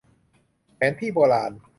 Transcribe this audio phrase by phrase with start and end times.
[0.75, 1.51] แผนที่โบราณ